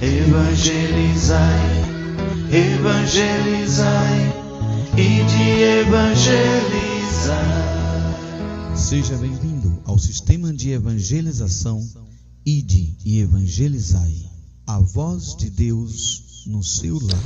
Evangelizai, 0.00 1.58
evangelizai 2.52 4.32
e 4.96 5.24
de 5.24 5.62
evangelizar. 5.80 7.26
Seja 8.76 9.16
bem-vindo 9.16 9.82
ao 9.84 9.98
sistema 9.98 10.52
de 10.52 10.70
evangelização 10.70 11.84
Ide 12.46 12.96
e 13.04 13.18
Evangelizai. 13.18 14.30
A 14.68 14.78
voz 14.78 15.34
de 15.34 15.50
Deus 15.50 16.44
no 16.46 16.62
seu 16.62 17.00
lar. 17.02 17.20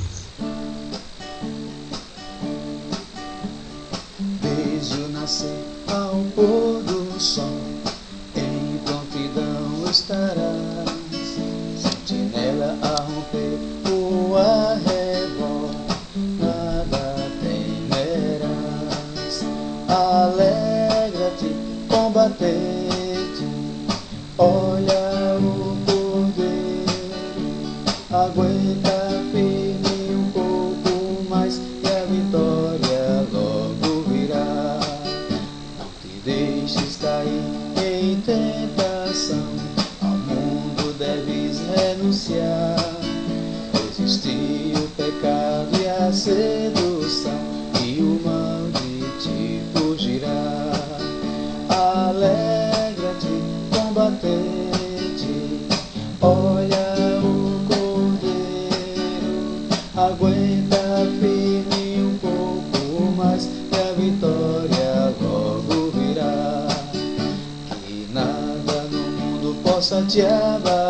Desde 4.41 4.95
o 4.99 5.09
nascer 5.09 5.63
ao 5.87 6.23
pôr 6.35 6.81
do 6.81 7.19
sol, 7.19 7.62
tentação, 38.25 39.47
ao 40.01 40.09
mundo 40.09 40.93
deves 40.97 41.61
renunciar. 41.75 42.75
Resistir 43.73 44.75
o 44.77 44.87
pecado 44.89 45.69
e 45.81 45.87
a 45.87 46.11
sedução, 46.11 46.62
mundo 69.93 70.82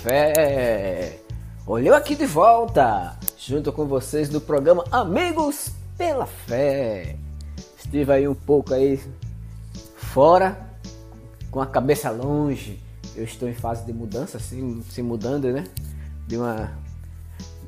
pela 0.00 0.12
fé. 0.12 1.18
Olhou 1.66 1.94
aqui 1.94 2.14
de 2.14 2.26
volta, 2.26 3.16
junto 3.38 3.72
com 3.72 3.86
vocês 3.86 4.28
no 4.30 4.40
programa 4.40 4.84
Amigos 4.90 5.70
pela 5.96 6.26
Fé. 6.26 7.16
Estive 7.78 8.12
aí 8.12 8.28
um 8.28 8.34
pouco 8.34 8.74
aí 8.74 9.00
fora, 9.96 10.58
com 11.50 11.60
a 11.60 11.66
cabeça 11.66 12.10
longe. 12.10 12.80
Eu 13.14 13.24
estou 13.24 13.48
em 13.48 13.54
fase 13.54 13.84
de 13.84 13.92
mudança, 13.92 14.38
assim, 14.38 14.82
se 14.88 15.02
mudando, 15.02 15.52
né? 15.52 15.64
De 16.26 16.36
uma 16.36 16.72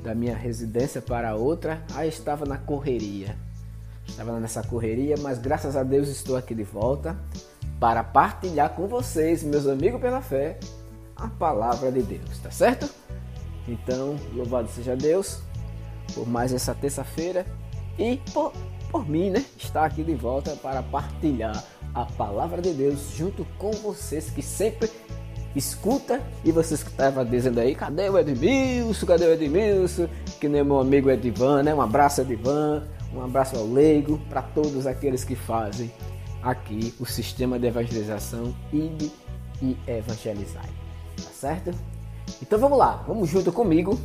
da 0.03 0.15
minha 0.15 0.37
residência 0.37 1.01
para 1.01 1.37
outra. 1.37 1.83
Aí 1.95 2.09
estava 2.09 2.45
na 2.47 2.57
correria. 2.57 3.37
Estava 4.07 4.41
nessa 4.41 4.63
correria, 4.63 5.17
mas 5.21 5.39
graças 5.39 5.77
a 5.77 5.83
Deus 5.83 6.09
estou 6.09 6.37
aqui 6.37 6.55
de 6.55 6.65
volta 6.65 7.17
para 7.79 8.03
partilhar 8.03 8.71
com 8.71 8.87
vocês, 8.87 9.43
meus 9.43 9.67
amigos 9.67 10.01
pela 10.01 10.21
fé, 10.21 10.59
a 11.23 11.29
palavra 11.29 11.93
de 11.93 12.03
Deus, 12.03 12.39
tá 12.43 12.51
certo? 12.51 12.91
Então, 13.69 14.17
louvado 14.35 14.69
seja 14.69 14.97
Deus 14.97 15.41
por 16.15 16.29
mais 16.29 16.53
essa 16.53 16.75
terça-feira 16.75 17.47
e 17.97 18.21
por, 18.35 18.53
por 18.91 19.09
mim, 19.09 19.31
né? 19.31 19.45
Estar 19.57 19.85
aqui 19.85 20.03
de 20.03 20.15
volta 20.15 20.57
para 20.57 20.83
partilhar 20.83 21.65
a 21.95 22.05
palavra 22.05 22.61
de 22.61 22.73
Deus 22.73 23.13
junto 23.17 23.45
com 23.57 23.71
vocês 23.71 24.31
que 24.31 24.43
sempre 24.43 24.91
escuta 25.55 26.21
e 26.45 26.51
vocês 26.51 26.83
que 26.83 26.91
estavam 26.91 27.25
dizendo 27.25 27.61
aí, 27.61 27.75
cadê 27.75 28.09
o 28.09 28.19
Edmilson? 28.19 29.07
Cadê 29.07 29.27
o 29.27 29.33
Edmilson? 29.33 30.09
Que 30.41 30.49
nem 30.49 30.65
meu 30.65 30.81
amigo 30.81 31.09
Edivan, 31.09 31.63
né? 31.63 31.73
Um 31.73 31.81
abraço 31.81 32.21
Edivan, 32.23 32.83
um 33.15 33.23
abraço 33.23 33.57
ao 33.57 33.67
Leigo, 33.67 34.19
para 34.29 34.43
todos 34.43 34.89
aqueles 34.89 35.23
que 35.23 35.37
fazem 35.37 35.93
aqui 36.43 36.93
o 36.99 37.07
sistema 37.07 37.61
de 37.61 37.69
evangelização 37.69 38.53
Ide 38.73 39.13
e 39.63 39.77
Evangelizai. 39.87 40.82
Certo? 41.43 41.73
Então 42.41 42.57
vamos 42.57 42.79
lá, 42.79 43.03
vamos 43.05 43.29
junto 43.29 43.51
comigo 43.51 43.99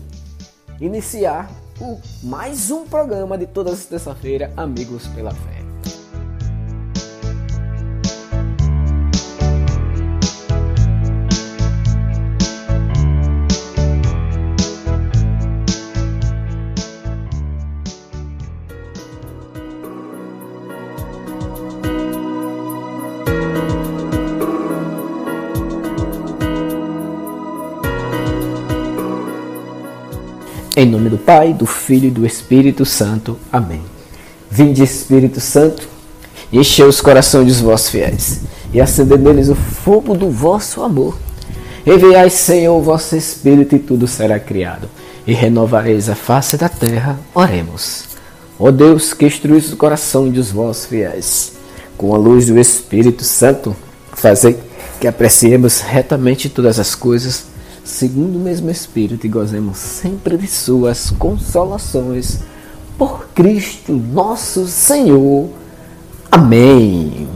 iniciar 0.82 1.48
o 1.80 2.00
mais 2.24 2.72
um 2.72 2.84
programa 2.88 3.38
de 3.38 3.46
todas 3.46 3.74
as 3.74 3.86
terça-feira, 3.86 4.52
Amigos 4.58 5.06
pela 5.10 5.30
Fé. 5.30 5.57
Em 30.80 30.86
nome 30.86 31.10
do 31.10 31.18
Pai, 31.18 31.56
do 31.56 31.66
Filho 31.66 32.06
e 32.06 32.12
do 32.12 32.24
Espírito 32.24 32.86
Santo. 32.86 33.36
Amém. 33.52 33.82
Vinde, 34.48 34.84
Espírito 34.84 35.42
Santo, 35.42 35.90
e 36.52 36.60
enchei 36.60 36.86
os 36.86 37.02
corações 37.02 37.48
dos 37.48 37.60
vossos 37.60 37.90
fiéis, 37.90 38.42
e 38.72 38.80
acendei 38.80 39.18
neles 39.18 39.50
o 39.50 39.56
fogo 39.56 40.14
do 40.14 40.30
vosso 40.30 40.84
amor. 40.84 41.18
Enviai, 41.84 42.30
Senhor, 42.30 42.78
o 42.78 42.84
vosso 42.84 43.16
Espírito, 43.16 43.76
e 43.76 43.80
tudo 43.80 44.08
será 44.08 44.40
criado, 44.40 44.88
e 45.26 45.34
renovareis 45.34 46.10
a 46.10 46.16
face 46.16 46.58
da 46.58 46.70
terra. 46.70 47.18
Oremos. 47.34 48.10
Ó 48.60 48.70
Deus, 48.70 49.16
que 49.16 49.26
instruís 49.26 49.74
o 49.74 49.78
coração 49.78 50.30
dos 50.30 50.52
vossos 50.52 50.86
fiéis, 50.86 51.54
com 51.98 52.14
a 52.14 52.20
luz 52.20 52.46
do 52.46 52.60
Espírito 52.60 53.24
Santo, 53.24 53.76
fazei 54.14 54.60
que 55.02 55.08
apreciemos 55.08 55.82
retamente 55.82 56.48
todas 56.50 56.78
as 56.78 56.94
coisas 56.94 57.57
segundo 57.88 58.38
o 58.38 58.42
mesmo 58.42 58.70
Espírito, 58.70 59.26
e 59.26 59.30
gozemos 59.30 59.78
sempre 59.78 60.38
de 60.38 60.48
Suas 60.48 61.10
consolações. 61.12 62.42
Por 62.98 63.30
Cristo 63.30 63.94
nosso 63.94 64.68
Senhor. 64.68 65.50
Amém. 66.32 67.27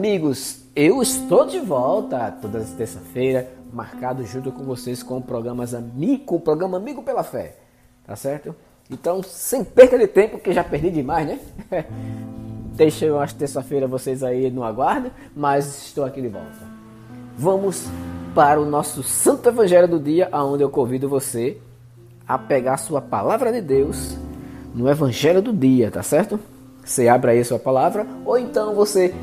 Amigos, 0.00 0.62
eu 0.74 1.02
estou 1.02 1.44
de 1.44 1.60
volta 1.60 2.30
toda 2.40 2.64
terça-feira, 2.64 3.50
marcado 3.70 4.24
junto 4.24 4.50
com 4.50 4.64
vocês 4.64 5.02
com 5.02 5.18
o 5.18 5.22
programa 5.22 5.62
Amigo, 5.76 6.36
o 6.36 6.40
programa 6.40 6.78
Amigo 6.78 7.02
pela 7.02 7.22
Fé, 7.22 7.58
tá 8.06 8.16
certo? 8.16 8.56
Então, 8.90 9.22
sem 9.22 9.62
perca 9.62 9.98
de 9.98 10.06
tempo, 10.06 10.38
que 10.38 10.54
já 10.54 10.64
perdi 10.64 10.90
demais, 10.90 11.26
né? 11.26 11.38
Deixa 12.72 13.04
eu 13.04 13.20
acho 13.20 13.34
terça-feira 13.34 13.86
vocês 13.86 14.22
aí 14.22 14.50
no 14.50 14.64
aguardo, 14.64 15.10
mas 15.36 15.66
estou 15.84 16.06
aqui 16.06 16.22
de 16.22 16.28
volta. 16.28 16.48
Vamos 17.36 17.86
para 18.34 18.58
o 18.58 18.64
nosso 18.64 19.02
Santo 19.02 19.50
Evangelho 19.50 19.86
do 19.86 20.00
dia, 20.00 20.30
aonde 20.32 20.62
eu 20.62 20.70
convido 20.70 21.10
você 21.10 21.58
a 22.26 22.38
pegar 22.38 22.72
a 22.72 22.78
sua 22.78 23.02
palavra 23.02 23.52
de 23.52 23.60
Deus 23.60 24.16
no 24.74 24.88
Evangelho 24.88 25.42
do 25.42 25.52
dia, 25.52 25.90
tá 25.90 26.02
certo? 26.02 26.40
Você 26.82 27.06
abre 27.06 27.32
aí 27.32 27.40
a 27.40 27.44
sua 27.44 27.58
palavra, 27.58 28.06
ou 28.24 28.38
então 28.38 28.74
você 28.74 29.14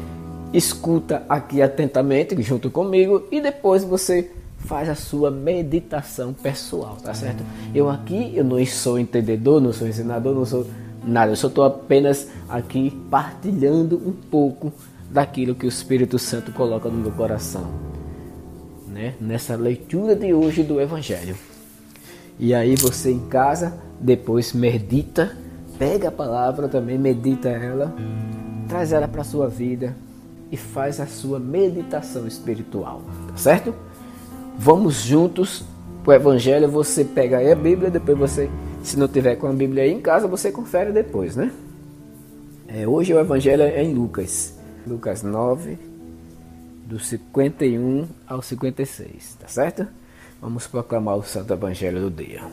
escuta 0.53 1.23
aqui 1.27 1.61
atentamente 1.61 2.39
junto 2.41 2.69
comigo 2.69 3.27
e 3.31 3.41
depois 3.41 3.83
você 3.83 4.31
faz 4.59 4.89
a 4.89 4.95
sua 4.95 5.29
meditação 5.29 6.33
pessoal, 6.33 6.97
tá 7.01 7.13
certo? 7.13 7.43
Eu 7.73 7.89
aqui, 7.89 8.33
eu 8.35 8.43
não 8.43 8.63
sou 8.65 8.99
entendedor, 8.99 9.61
não 9.61 9.71
sou 9.71 9.87
ensinador, 9.87 10.33
não 10.33 10.45
sou 10.45 10.65
nada, 11.03 11.31
eu 11.31 11.35
só 11.35 11.47
estou 11.47 11.63
apenas 11.63 12.27
aqui 12.49 12.91
partilhando 13.09 13.95
um 13.97 14.11
pouco 14.11 14.73
daquilo 15.09 15.55
que 15.55 15.65
o 15.65 15.69
Espírito 15.69 16.19
Santo 16.19 16.51
coloca 16.51 16.89
no 16.89 16.97
meu 16.97 17.11
coração, 17.11 17.67
né? 18.87 19.13
Nessa 19.21 19.55
leitura 19.55 20.15
de 20.15 20.33
hoje 20.33 20.63
do 20.63 20.81
Evangelho. 20.81 21.35
E 22.39 22.53
aí 22.53 22.75
você 22.75 23.11
em 23.11 23.27
casa, 23.27 23.73
depois 23.99 24.53
medita, 24.53 25.37
pega 25.79 26.09
a 26.09 26.11
palavra 26.11 26.67
também, 26.67 26.97
medita 26.97 27.47
ela, 27.47 27.95
traz 28.67 28.91
ela 28.91 29.07
para 29.07 29.23
sua 29.23 29.47
vida 29.47 29.95
e 30.51 30.57
faz 30.57 30.99
a 30.99 31.05
sua 31.05 31.39
meditação 31.39 32.27
espiritual, 32.27 33.01
tá 33.29 33.37
certo? 33.37 33.73
Vamos 34.57 35.03
juntos 35.03 35.65
o 36.07 36.13
Evangelho. 36.13 36.69
Você 36.69 37.03
pega 37.03 37.37
aí 37.37 37.51
a 37.51 37.55
Bíblia, 37.55 37.91
depois 37.91 38.17
você, 38.17 38.49
se 38.81 38.97
não 38.97 39.07
tiver 39.07 39.35
com 39.35 39.47
a 39.47 39.53
Bíblia 39.53 39.83
aí 39.83 39.91
em 39.91 39.99
casa, 39.99 40.27
você 40.27 40.51
confere 40.51 40.91
depois, 40.91 41.35
né? 41.35 41.51
É, 42.67 42.87
hoje 42.87 43.13
o 43.13 43.19
Evangelho 43.19 43.63
é 43.63 43.83
em 43.83 43.93
Lucas, 43.93 44.57
Lucas 44.85 45.21
9, 45.21 45.77
do 46.85 46.99
51 46.99 48.07
ao 48.25 48.41
56, 48.41 49.37
tá 49.39 49.47
certo? 49.47 49.87
Vamos 50.41 50.67
proclamar 50.67 51.17
o 51.17 51.23
Santo 51.23 51.53
Evangelho 51.53 52.09
do 52.09 52.11
dia. 52.11 52.43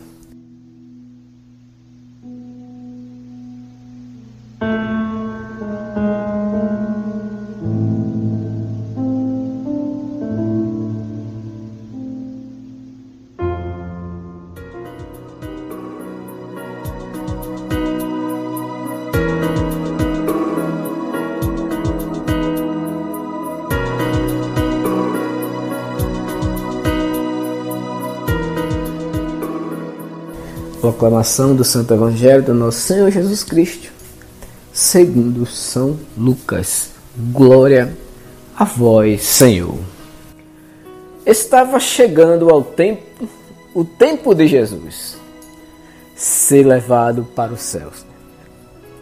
Proclamação 30.94 31.56
do 31.56 31.64
Santo 31.64 31.92
Evangelho 31.92 32.44
do 32.44 32.54
nosso 32.54 32.78
Senhor 32.78 33.10
Jesus 33.10 33.42
Cristo, 33.42 33.90
segundo 34.72 35.44
São 35.44 35.98
Lucas. 36.16 36.90
Glória 37.32 37.96
a 38.56 38.64
vós, 38.64 39.24
Senhor. 39.24 39.76
Estava 41.26 41.80
chegando 41.80 42.48
ao 42.48 42.62
tempo, 42.62 43.28
o 43.74 43.84
tempo 43.84 44.32
de 44.36 44.46
Jesus 44.46 45.16
ser 46.14 46.64
levado 46.64 47.26
para 47.34 47.52
os 47.52 47.60
céus. 47.60 48.06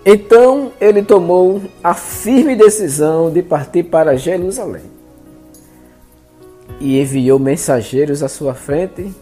Então 0.03 0.73
ele 0.81 1.03
tomou 1.03 1.61
a 1.85 1.93
firme 1.93 2.57
decisão 2.57 3.31
de 3.31 3.43
partir 3.43 3.83
para 3.83 4.17
Jerusalém 4.17 4.85
e 6.81 6.99
enviou 6.99 7.39
mensageiros 7.39 8.23
à 8.23 8.29
sua 8.29 8.55
frente. 8.55 9.15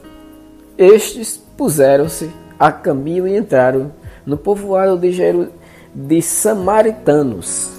Estes 0.78 1.36
puseram-se 1.56 2.30
a 2.60 2.70
caminho 2.70 3.26
e 3.26 3.34
entraram 3.34 3.90
no 4.26 4.36
povoado 4.36 4.98
de, 4.98 5.10
Jeru 5.10 5.48
de 5.94 6.20
Samaritanos, 6.20 7.70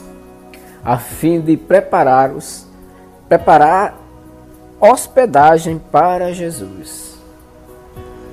a 0.83 0.97
fim 0.97 1.39
de 1.39 1.55
preparar-os, 1.55 2.65
preparar 3.29 3.95
hospedagem 4.79 5.79
para 5.91 6.33
Jesus. 6.33 7.15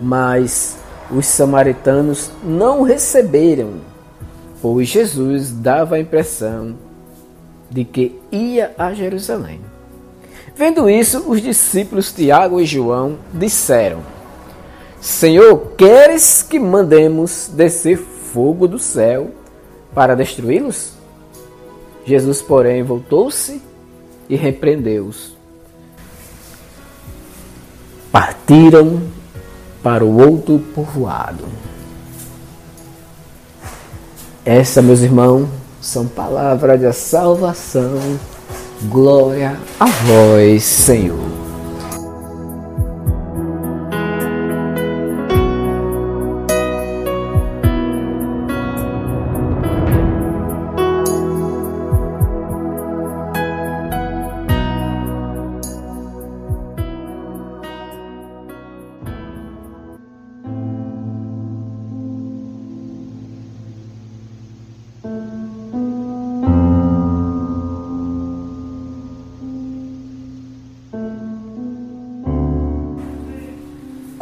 Mas 0.00 0.79
os 1.11 1.27
samaritanos 1.27 2.31
não 2.43 2.83
receberam, 2.83 3.75
pois 4.62 4.89
Jesus 4.89 5.53
dava 5.53 5.97
a 5.97 6.00
impressão 6.00 6.77
de 7.69 7.85
que 7.85 8.19
ia 8.33 8.73
a 8.79 8.95
Jerusalém. 8.95 9.61
Vendo 10.56 10.89
isso, 10.89 11.29
os 11.29 11.43
discípulos 11.43 12.11
Tiago 12.11 12.59
e 12.59 12.65
João 12.65 13.19
disseram: 13.35 14.00
Senhor, 15.00 15.73
queres 15.77 16.43
que 16.43 16.59
mandemos 16.59 17.50
descer 17.53 17.99
fogo 17.99 18.67
do 18.67 18.79
céu 18.79 19.31
para 19.95 20.15
destruí-los? 20.15 20.93
Jesus, 22.05 22.43
porém, 22.43 22.83
voltou-se 22.83 23.62
e 24.29 24.37
repreendeu-os. 24.37 25.37
Partiram 28.11 29.03
para 29.83 30.05
o 30.05 30.19
outro 30.19 30.59
povoado. 30.75 31.45
Essa, 34.45 34.81
meus 34.81 35.00
irmãos, 35.00 35.47
são 35.81 36.07
palavras 36.07 36.81
de 36.81 36.93
salvação. 36.93 37.99
Glória 38.88 39.59
a 39.78 39.87
vós, 39.87 40.64
Senhor. 40.64 41.27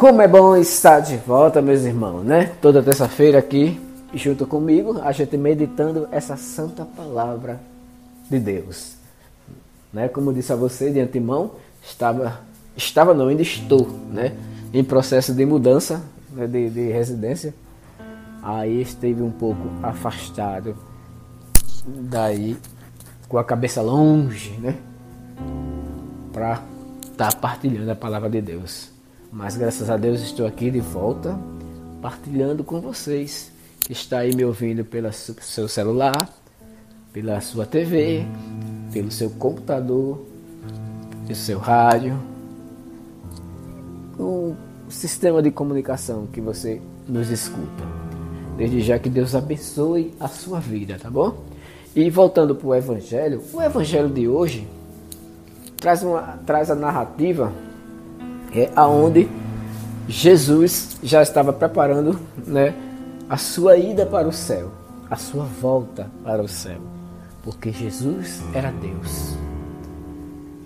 Como 0.06 0.22
é 0.22 0.28
bom 0.28 0.56
estar 0.56 1.00
de 1.00 1.16
volta, 1.16 1.60
meus 1.60 1.82
irmãos, 1.82 2.22
né? 2.22 2.52
Toda 2.62 2.80
terça-feira 2.80 3.40
aqui, 3.40 3.80
junto 4.14 4.46
comigo, 4.46 5.00
a 5.02 5.10
gente 5.10 5.36
meditando 5.36 6.06
essa 6.12 6.36
santa 6.36 6.84
palavra 6.84 7.60
de 8.30 8.38
Deus. 8.38 8.94
Né? 9.92 10.06
Como 10.06 10.32
disse 10.32 10.52
a 10.52 10.56
você 10.56 10.92
de 10.92 11.00
antemão, 11.00 11.56
estava, 11.82 12.38
estava 12.76 13.14
não, 13.14 13.26
ainda 13.26 13.42
estou, 13.42 13.88
né? 14.08 14.36
Em 14.72 14.84
processo 14.84 15.34
de 15.34 15.44
mudança 15.44 16.00
né? 16.30 16.46
de, 16.46 16.70
de 16.70 16.88
residência. 16.92 17.52
Aí 18.44 18.82
esteve 18.82 19.25
um 19.25 19.32
pouco 19.32 19.68
afastado 19.82 20.76
daí, 21.84 22.56
com 23.28 23.38
a 23.38 23.44
cabeça 23.44 23.82
longe, 23.82 24.52
né? 24.60 24.76
Para 26.32 26.62
estar 27.02 27.32
tá 27.32 27.38
partilhando 27.40 27.90
a 27.90 27.96
palavra 27.96 28.30
de 28.30 28.40
Deus. 28.40 28.94
Mas 29.37 29.55
graças 29.55 29.90
a 29.90 29.99
Deus 29.99 30.23
estou 30.23 30.47
aqui 30.47 30.71
de 30.71 30.81
volta, 30.81 31.38
partilhando 32.00 32.64
com 32.64 32.81
vocês 32.81 33.52
que 33.81 33.93
está 33.93 34.21
aí 34.21 34.35
me 34.35 34.43
ouvindo 34.43 34.83
pelo 34.83 35.12
seu 35.12 35.69
celular, 35.69 36.31
pela 37.12 37.38
sua 37.43 37.66
TV, 37.66 38.25
pelo 38.95 39.11
seu 39.11 39.28
computador, 39.28 40.25
pelo 41.26 41.38
seu 41.38 41.59
rádio, 41.59 42.19
o 44.19 44.57
sistema 44.88 45.43
de 45.43 45.50
comunicação 45.50 46.26
que 46.33 46.40
você 46.40 46.81
nos 47.07 47.28
escuta. 47.28 47.85
Desde 48.57 48.81
já 48.81 48.99
que 48.99 49.11
Deus 49.11 49.35
abençoe 49.35 50.14
a 50.19 50.28
sua 50.28 50.61
vida, 50.61 50.99
tá 50.99 51.11
bom? 51.11 51.45
E 51.95 52.09
voltando 52.09 52.55
para 52.55 52.69
o 52.69 52.75
Evangelho, 52.75 53.43
o 53.52 53.61
Evangelho 53.61 54.09
de 54.09 54.26
hoje 54.26 54.66
traz, 55.76 56.02
uma, 56.02 56.38
traz 56.47 56.71
a 56.71 56.75
narrativa 56.75 57.52
é 58.53 58.71
aonde 58.75 59.29
Jesus 60.09 60.99
já 61.03 61.23
estava 61.23 61.53
preparando, 61.53 62.19
né, 62.47 62.75
a 63.29 63.37
sua 63.37 63.76
ida 63.76 64.07
para 64.07 64.29
o 64.29 64.33
céu, 64.33 64.71
a 65.11 65.17
sua 65.17 65.45
volta 65.45 66.11
para 66.25 66.43
o 66.43 66.49
céu. 66.49 66.81
porque 67.47 67.71
Jesus 67.71 68.43
era 68.53 68.73
Deus. 68.73 69.37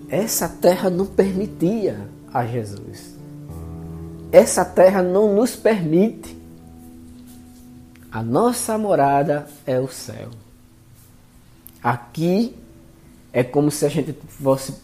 Essa 0.08 0.48
terra 0.48 0.88
não 0.88 1.04
permitia 1.04 2.08
a 2.32 2.46
Jesus. 2.46 3.14
Essa 4.32 4.64
terra 4.64 5.02
não 5.02 5.34
nos 5.34 5.54
permite. 5.54 6.34
A 8.10 8.22
nossa 8.22 8.78
morada 8.78 9.46
é 9.66 9.78
o 9.78 9.88
céu. 9.88 10.30
Aqui 11.82 12.56
é 13.30 13.44
como 13.44 13.70
se 13.70 13.84
a 13.84 13.88
gente 13.90 14.14
fosse 14.42 14.74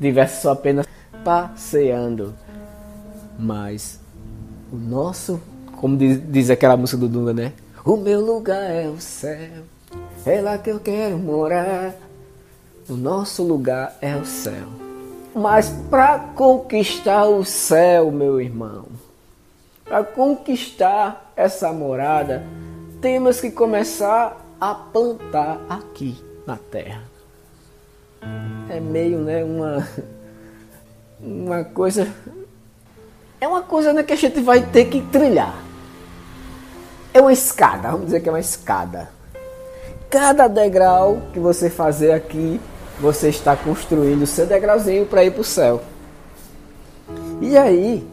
tivesse 0.00 0.40
só 0.40 0.52
apenas 0.52 0.86
passeando. 1.26 2.32
Mas 3.36 3.98
o 4.72 4.76
nosso, 4.76 5.40
como 5.72 5.96
diz, 5.96 6.22
diz 6.30 6.50
aquela 6.50 6.76
música 6.76 6.96
do 6.98 7.08
Dunga, 7.08 7.32
né? 7.32 7.52
O 7.84 7.96
meu 7.96 8.24
lugar 8.24 8.70
é 8.70 8.88
o 8.88 9.00
céu, 9.00 9.64
é 10.24 10.40
lá 10.40 10.56
que 10.56 10.70
eu 10.70 10.78
quero 10.78 11.18
morar. 11.18 11.96
O 12.88 12.94
nosso 12.94 13.42
lugar 13.42 13.96
é 14.00 14.14
o 14.14 14.24
céu. 14.24 14.68
Mas 15.34 15.68
para 15.90 16.20
conquistar 16.36 17.26
o 17.26 17.44
céu, 17.44 18.12
meu 18.12 18.40
irmão, 18.40 18.86
para 19.84 20.04
conquistar 20.04 21.32
essa 21.34 21.72
morada, 21.72 22.44
temos 23.00 23.40
que 23.40 23.50
começar 23.50 24.46
a 24.60 24.74
plantar 24.74 25.60
aqui 25.68 26.16
na 26.46 26.56
terra. 26.56 27.02
É 28.70 28.78
meio, 28.78 29.18
né, 29.18 29.42
uma 29.44 29.86
uma 31.26 31.64
coisa 31.64 32.06
é 33.40 33.48
uma 33.48 33.62
coisa 33.62 33.92
né, 33.92 34.02
que 34.02 34.12
a 34.12 34.16
gente 34.16 34.40
vai 34.40 34.62
ter 34.62 34.86
que 34.86 35.02
trilhar. 35.02 35.54
É 37.12 37.20
uma 37.20 37.32
escada, 37.32 37.90
vamos 37.90 38.06
dizer 38.06 38.20
que 38.20 38.28
é 38.28 38.32
uma 38.32 38.40
escada. 38.40 39.08
Cada 40.08 40.46
degrau 40.46 41.20
que 41.32 41.40
você 41.40 41.68
fazer 41.68 42.12
aqui, 42.12 42.60
você 43.00 43.28
está 43.28 43.56
construindo 43.56 44.26
seu 44.26 44.46
degrauzinho 44.46 45.04
para 45.04 45.24
ir 45.24 45.32
para 45.32 45.40
o 45.40 45.44
céu. 45.44 45.82
E 47.40 47.56
aí, 47.58 48.06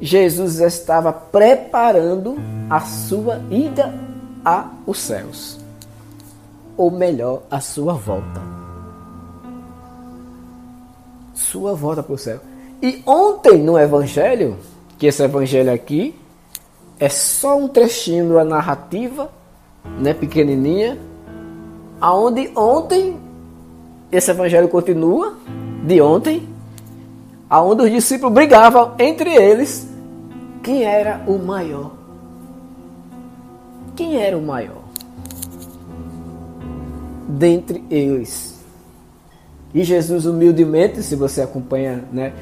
Jesus 0.00 0.60
estava 0.60 1.12
preparando 1.12 2.36
a 2.70 2.80
sua 2.80 3.40
ida 3.50 3.92
aos 4.44 4.98
céus. 4.98 5.58
Ou 6.76 6.90
melhor, 6.90 7.42
a 7.50 7.60
sua 7.60 7.94
volta. 7.94 8.55
Sua 11.36 11.74
volta 11.74 12.02
para 12.02 12.14
o 12.14 12.18
céu. 12.18 12.40
E 12.82 13.02
ontem 13.06 13.62
no 13.62 13.78
Evangelho, 13.78 14.56
que 14.98 15.06
esse 15.06 15.22
Evangelho 15.22 15.72
aqui 15.72 16.14
é 16.98 17.08
só 17.08 17.58
um 17.58 17.68
trechinho 17.68 18.32
da 18.32 18.44
narrativa, 18.44 19.30
né, 20.00 20.14
pequenininha, 20.14 20.98
aonde 22.00 22.50
ontem 22.56 23.18
esse 24.10 24.30
Evangelho 24.30 24.68
continua 24.68 25.36
de 25.84 26.00
ontem, 26.00 26.48
aonde 27.50 27.82
os 27.82 27.90
discípulos 27.90 28.34
brigavam 28.34 28.94
entre 28.98 29.30
eles 29.34 29.86
quem 30.62 30.84
era 30.84 31.22
o 31.26 31.38
maior. 31.38 31.92
Quem 33.94 34.16
era 34.16 34.36
o 34.36 34.42
maior? 34.42 34.82
Dentre 37.28 37.84
eles. 37.90 38.55
E 39.76 39.84
Jesus 39.84 40.24
humildemente, 40.24 41.02
se 41.02 41.14
você 41.14 41.42
acompanha, 41.42 42.02
né, 42.10 42.32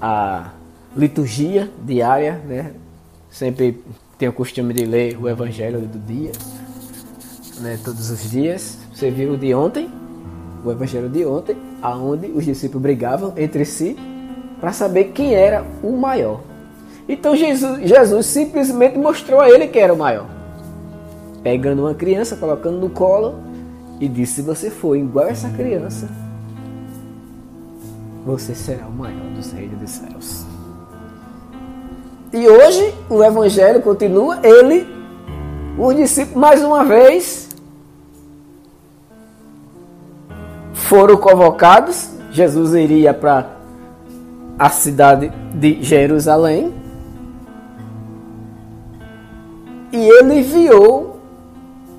a 0.00 0.52
liturgia 0.96 1.68
diária, 1.84 2.40
né? 2.46 2.70
Sempre 3.28 3.82
tenho 4.16 4.30
o 4.30 4.34
costume 4.34 4.72
de 4.72 4.84
ler 4.84 5.18
o 5.20 5.28
Evangelho 5.28 5.80
do 5.80 5.98
dia, 5.98 6.30
né? 7.60 7.80
Todos 7.84 8.10
os 8.10 8.30
dias. 8.30 8.78
Você 8.94 9.10
viu 9.10 9.32
o 9.32 9.36
de 9.36 9.52
ontem, 9.52 9.90
o 10.64 10.70
Evangelho 10.70 11.08
de 11.08 11.26
ontem, 11.26 11.56
aonde 11.82 12.28
os 12.28 12.44
discípulos 12.44 12.82
brigavam 12.82 13.32
entre 13.36 13.64
si 13.64 13.96
para 14.60 14.72
saber 14.72 15.06
quem 15.06 15.34
era 15.34 15.66
o 15.82 15.96
maior. 15.96 16.42
Então 17.08 17.34
Jesus, 17.34 17.88
Jesus 17.88 18.26
simplesmente 18.26 18.96
mostrou 18.96 19.40
a 19.40 19.50
ele 19.50 19.66
que 19.66 19.80
era 19.80 19.92
o 19.92 19.98
maior. 19.98 20.28
Pegando 21.42 21.82
uma 21.82 21.94
criança, 21.94 22.36
colocando 22.36 22.78
no 22.78 22.88
colo 22.88 23.34
e 23.98 24.06
disse: 24.06 24.34
Se 24.34 24.42
você 24.42 24.70
for 24.70 24.94
igual 24.94 25.26
a 25.26 25.30
essa 25.30 25.48
criança, 25.48 26.08
você 28.24 28.54
será 28.54 28.86
o 28.86 28.92
maior 28.92 29.30
dos 29.34 29.52
reis 29.52 29.70
dos 29.72 29.90
céus. 29.90 30.44
E 32.32 32.48
hoje 32.48 32.94
o 33.08 33.22
evangelho 33.22 33.82
continua, 33.82 34.40
ele, 34.42 34.86
os 35.78 35.94
discípulos, 35.94 36.40
mais 36.40 36.64
uma 36.64 36.84
vez, 36.84 37.50
foram 40.72 41.16
convocados. 41.16 42.10
Jesus 42.30 42.74
iria 42.74 43.14
para 43.14 43.50
a 44.58 44.70
cidade 44.70 45.30
de 45.54 45.82
Jerusalém. 45.82 46.74
E 49.92 49.96
ele 49.96 50.40
enviou 50.40 51.20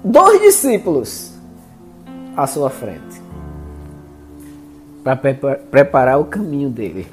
dois 0.04 0.42
discípulos 0.42 1.32
à 2.36 2.46
sua 2.46 2.70
frente 2.70 3.05
para 5.06 5.16
preparar 5.70 6.20
o 6.20 6.26
caminho 6.26 6.68
dele. 6.68 7.08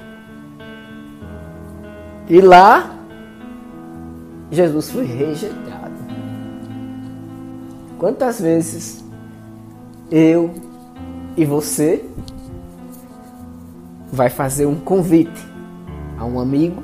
E 2.27 2.41
lá, 2.41 2.95
Jesus 4.49 4.89
foi 4.89 5.05
rejeitado. 5.05 5.93
Quantas 7.99 8.41
vezes 8.41 9.05
eu 10.09 10.55
e 11.37 11.45
você 11.45 12.03
vai 14.11 14.31
fazer 14.31 14.65
um 14.65 14.79
convite 14.79 15.47
a 16.17 16.25
um 16.25 16.39
amigo, 16.39 16.81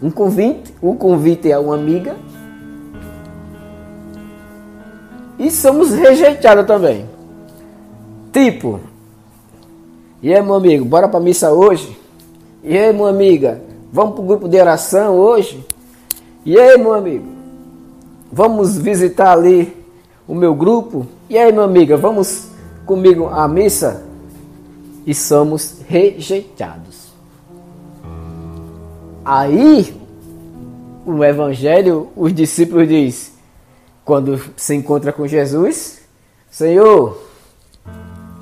um 0.00 0.10
convite, 0.10 0.72
um 0.80 0.94
convite 0.94 1.52
a 1.52 1.58
uma 1.58 1.74
amiga, 1.74 2.14
e 5.36 5.50
somos 5.50 5.90
rejeitados 5.90 6.64
também. 6.64 7.10
Tipo, 8.32 8.80
e 10.22 10.34
aí, 10.34 10.42
meu 10.42 10.54
amigo, 10.54 10.84
bora 10.84 11.08
para 11.08 11.20
missa 11.20 11.52
hoje? 11.52 11.96
E 12.64 12.76
aí, 12.76 12.92
minha 12.92 13.08
amiga, 13.08 13.62
vamos 13.92 14.14
para 14.14 14.24
o 14.24 14.26
grupo 14.26 14.48
de 14.48 14.58
oração 14.58 15.14
hoje? 15.14 15.64
E 16.44 16.58
aí, 16.58 16.78
meu 16.78 16.94
amigo, 16.94 17.26
vamos 18.32 18.76
visitar 18.76 19.32
ali 19.32 19.76
o 20.26 20.34
meu 20.34 20.54
grupo? 20.54 21.06
E 21.28 21.36
aí, 21.36 21.52
minha 21.52 21.64
amiga, 21.64 21.96
vamos 21.96 22.48
comigo 22.86 23.26
à 23.26 23.46
missa? 23.46 24.04
E 25.06 25.14
somos 25.14 25.80
rejeitados. 25.86 27.12
Aí, 29.24 29.94
o 31.04 31.22
evangelho, 31.22 32.08
os 32.16 32.32
discípulos 32.32 32.88
diz, 32.88 33.32
quando 34.04 34.40
se 34.56 34.74
encontra 34.74 35.12
com 35.12 35.26
Jesus, 35.26 36.00
Senhor, 36.50 37.20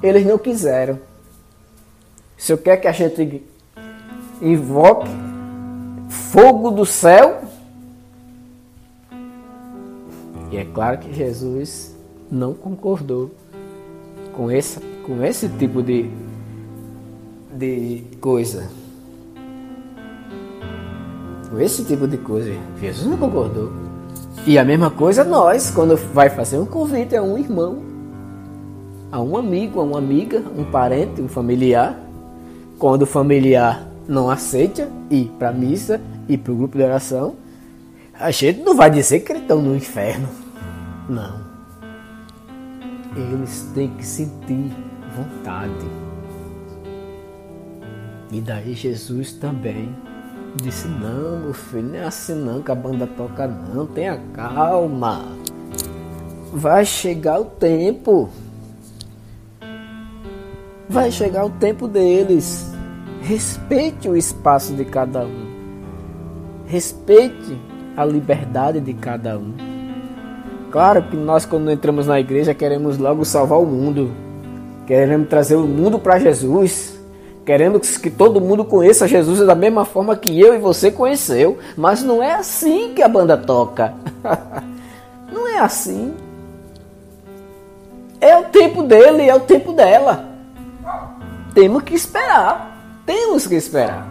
eles 0.02 0.24
não 0.24 0.38
quiseram. 0.38 0.98
Se 2.44 2.52
eu 2.52 2.58
quer 2.58 2.76
que 2.76 2.86
a 2.86 2.92
gente 2.92 3.42
invoque 4.42 5.08
fogo 6.10 6.70
do 6.72 6.84
céu, 6.84 7.40
e 10.52 10.58
é 10.58 10.64
claro 10.66 10.98
que 10.98 11.10
Jesus 11.10 11.96
não 12.30 12.52
concordou 12.52 13.30
com 14.36 14.50
esse, 14.50 14.78
com 15.06 15.24
esse 15.24 15.48
tipo 15.48 15.82
de, 15.82 16.10
de 17.56 18.04
coisa. 18.20 18.68
Com 21.48 21.58
esse 21.58 21.82
tipo 21.82 22.06
de 22.06 22.18
coisa. 22.18 22.52
Jesus 22.78 23.06
não 23.06 23.16
concordou. 23.16 23.72
E 24.46 24.58
a 24.58 24.64
mesma 24.66 24.90
coisa 24.90 25.24
nós, 25.24 25.70
quando 25.70 25.96
vai 25.96 26.28
fazer 26.28 26.58
um 26.58 26.66
convite 26.66 27.16
a 27.16 27.22
um 27.22 27.38
irmão, 27.38 27.82
a 29.10 29.18
um 29.18 29.34
amigo, 29.34 29.80
a 29.80 29.82
uma 29.82 29.96
amiga, 29.96 30.44
um 30.54 30.64
parente, 30.64 31.22
um 31.22 31.28
familiar, 31.28 32.03
quando 32.84 33.00
o 33.00 33.06
familiar 33.06 33.88
não 34.06 34.28
aceita 34.28 34.90
ir 35.10 35.32
para 35.38 35.48
a 35.48 35.52
missa 35.54 35.98
e 36.28 36.36
para 36.36 36.52
o 36.52 36.54
grupo 36.54 36.76
de 36.76 36.84
oração, 36.84 37.34
a 38.12 38.30
gente 38.30 38.60
não 38.60 38.76
vai 38.76 38.90
dizer 38.90 39.20
que 39.20 39.32
eles 39.32 39.40
estão 39.40 39.62
no 39.62 39.74
inferno. 39.74 40.28
Não. 41.08 41.40
Eles 43.16 43.70
têm 43.74 43.88
que 43.88 44.04
sentir 44.04 44.70
vontade. 45.16 45.72
E 48.30 48.38
daí 48.42 48.74
Jesus 48.74 49.32
também 49.32 49.96
disse: 50.62 50.86
Não, 50.86 51.40
meu 51.40 51.54
filho, 51.54 51.84
não 51.84 51.96
é 51.96 52.04
assim 52.04 52.34
não 52.34 52.60
que 52.60 52.70
a 52.70 52.74
banda 52.74 53.06
toca, 53.06 53.46
não. 53.46 53.86
Tenha 53.86 54.20
calma. 54.34 55.24
Vai 56.52 56.84
chegar 56.84 57.40
o 57.40 57.46
tempo. 57.46 58.28
Vai 60.86 61.10
chegar 61.10 61.46
o 61.46 61.50
tempo 61.50 61.88
deles. 61.88 62.73
Respeite 63.24 64.06
o 64.06 64.14
espaço 64.14 64.74
de 64.74 64.84
cada 64.84 65.24
um. 65.24 65.46
Respeite 66.66 67.58
a 67.96 68.04
liberdade 68.04 68.80
de 68.80 68.92
cada 68.92 69.38
um. 69.38 69.54
Claro 70.70 71.04
que 71.04 71.16
nós, 71.16 71.46
quando 71.46 71.70
entramos 71.70 72.06
na 72.06 72.20
igreja, 72.20 72.52
queremos 72.52 72.98
logo 72.98 73.24
salvar 73.24 73.58
o 73.58 73.64
mundo. 73.64 74.12
Queremos 74.86 75.26
trazer 75.26 75.54
o 75.54 75.66
mundo 75.66 75.98
para 75.98 76.18
Jesus. 76.18 77.00
Queremos 77.46 77.96
que 77.96 78.10
todo 78.10 78.42
mundo 78.42 78.62
conheça 78.62 79.08
Jesus 79.08 79.38
da 79.40 79.54
mesma 79.54 79.86
forma 79.86 80.14
que 80.14 80.38
eu 80.38 80.54
e 80.54 80.58
você 80.58 80.90
conheceu. 80.90 81.58
Mas 81.78 82.02
não 82.02 82.22
é 82.22 82.34
assim 82.34 82.92
que 82.94 83.00
a 83.00 83.08
banda 83.08 83.38
toca. 83.38 83.94
não 85.32 85.48
é 85.48 85.60
assim. 85.60 86.12
É 88.20 88.36
o 88.36 88.44
tempo 88.44 88.82
dele, 88.82 89.26
é 89.26 89.34
o 89.34 89.40
tempo 89.40 89.72
dela. 89.72 90.28
Temos 91.54 91.82
que 91.84 91.94
esperar. 91.94 92.73
Temos 93.06 93.46
que 93.46 93.54
esperar. 93.54 94.06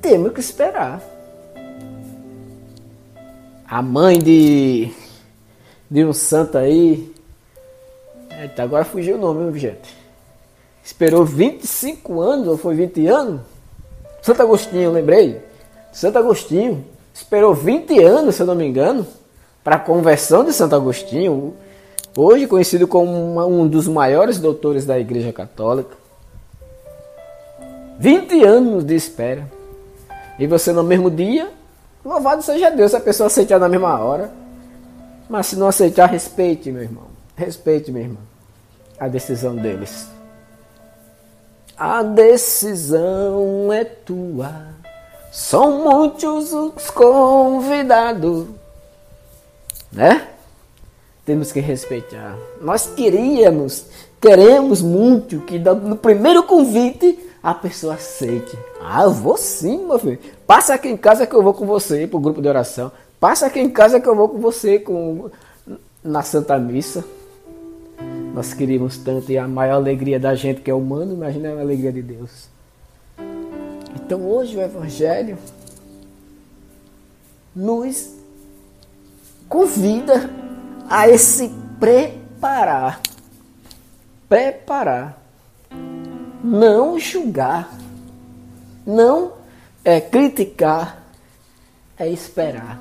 Temos 0.00 0.32
que 0.32 0.40
esperar. 0.40 1.02
A 3.66 3.82
mãe 3.82 4.18
de, 4.18 4.90
de 5.90 6.04
um 6.04 6.12
santo 6.12 6.56
aí. 6.56 7.12
Eita, 8.40 8.62
agora 8.62 8.84
fugiu 8.84 9.16
o 9.16 9.18
nome, 9.18 9.58
gente. 9.58 9.94
Esperou 10.82 11.24
25 11.24 12.20
anos, 12.20 12.48
ou 12.48 12.56
foi 12.56 12.74
20 12.74 13.06
anos? 13.08 13.40
Santo 14.22 14.40
Agostinho, 14.40 14.90
lembrei. 14.90 15.42
Santo 15.92 16.18
Agostinho 16.18 16.84
esperou 17.12 17.52
20 17.52 18.02
anos, 18.02 18.36
se 18.36 18.42
eu 18.42 18.46
não 18.46 18.54
me 18.54 18.66
engano, 18.66 19.06
para 19.62 19.76
a 19.76 19.80
conversão 19.80 20.44
de 20.44 20.52
Santo 20.52 20.74
Agostinho, 20.74 21.54
hoje 22.16 22.46
conhecido 22.46 22.86
como 22.86 23.40
um 23.46 23.66
dos 23.66 23.86
maiores 23.88 24.38
doutores 24.38 24.84
da 24.84 24.98
Igreja 24.98 25.32
Católica. 25.32 25.96
20 27.98 28.44
anos 28.44 28.84
de 28.84 28.94
espera. 28.94 29.46
E 30.38 30.46
você 30.46 30.72
no 30.72 30.84
mesmo 30.84 31.10
dia, 31.10 31.50
louvado 32.04 32.42
seja 32.42 32.70
Deus 32.70 32.92
se 32.92 32.96
a 32.96 33.00
pessoa 33.00 33.26
aceitar 33.26 33.58
na 33.58 33.68
mesma 33.68 33.98
hora. 33.98 34.30
Mas 35.28 35.46
se 35.46 35.56
não 35.56 35.68
aceitar, 35.68 36.06
respeite, 36.06 36.70
meu 36.70 36.82
irmão. 36.82 37.04
Respeite, 37.36 37.92
meu 37.92 38.02
irmão, 38.02 38.22
a 38.98 39.06
decisão 39.06 39.54
deles. 39.54 40.08
A 41.76 42.02
decisão 42.02 43.72
é 43.72 43.84
tua. 43.84 44.68
São 45.30 45.84
muitos 45.84 46.52
os 46.52 46.90
convidados. 46.90 48.46
Né? 49.92 50.26
Temos 51.28 51.52
que 51.52 51.60
respeitar. 51.60 52.38
Nós 52.58 52.86
queríamos, 52.86 53.84
queremos 54.18 54.80
muito 54.80 55.40
que 55.40 55.58
no 55.58 55.94
primeiro 55.94 56.42
convite 56.44 57.18
a 57.42 57.52
pessoa 57.52 57.96
aceite. 57.96 58.58
Ah, 58.80 59.02
eu 59.02 59.10
vou 59.10 59.36
sim, 59.36 59.84
meu 59.84 59.98
filho. 59.98 60.18
Passa 60.46 60.72
aqui 60.72 60.88
em 60.88 60.96
casa 60.96 61.26
que 61.26 61.34
eu 61.36 61.42
vou 61.42 61.52
com 61.52 61.66
você 61.66 62.06
para 62.06 62.16
o 62.16 62.20
grupo 62.20 62.40
de 62.40 62.48
oração. 62.48 62.90
Passa 63.20 63.44
aqui 63.44 63.60
em 63.60 63.68
casa 63.68 64.00
que 64.00 64.08
eu 64.08 64.16
vou 64.16 64.30
com 64.30 64.38
você 64.38 64.78
com, 64.78 65.30
na 66.02 66.22
Santa 66.22 66.58
Missa. 66.58 67.04
Nós 68.32 68.54
queríamos 68.54 68.96
tanto 68.96 69.30
e 69.30 69.36
a 69.36 69.46
maior 69.46 69.74
alegria 69.74 70.18
da 70.18 70.34
gente 70.34 70.62
que 70.62 70.70
é 70.70 70.74
humano, 70.74 71.12
imagina 71.12 71.50
a 71.50 71.60
alegria 71.60 71.92
de 71.92 72.00
Deus. 72.00 72.48
Então 73.96 74.26
hoje 74.26 74.56
o 74.56 74.62
Evangelho 74.62 75.36
nos 77.54 78.14
convida 79.46 80.47
a 80.88 81.08
esse 81.08 81.50
preparar. 81.78 83.00
Preparar. 84.28 85.22
Não 86.42 86.98
julgar. 86.98 87.70
Não 88.86 89.32
é 89.84 90.00
criticar. 90.00 91.02
É 91.98 92.08
esperar. 92.08 92.80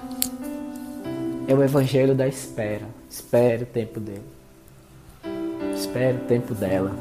É 1.48 1.54
o 1.54 1.64
evangelho 1.64 2.14
da 2.14 2.28
espera. 2.28 2.86
Espere 3.10 3.64
o 3.64 3.68
tempo 3.68 4.00
dele. 4.00 4.24
Espere 5.76 6.18
o 6.18 6.28
tempo 6.28 6.54
dela. 6.54 6.92